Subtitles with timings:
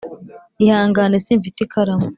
[0.65, 2.07] ihangane, simfite ikaramu.